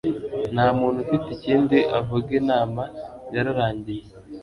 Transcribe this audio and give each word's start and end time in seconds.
nta 0.53 0.67
muntu 0.77 0.97
ufite 1.03 1.27
ikindi 1.37 1.77
avuga, 1.99 2.29
inama 2.41 2.81
yararangiye 3.33 4.05